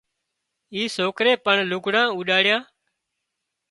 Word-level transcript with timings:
اي 0.73 0.81
سوڪري 0.95 1.33
پڻ 1.45 1.55
لگھڙ 1.71 1.95
اوڏاڙيون 2.15 2.61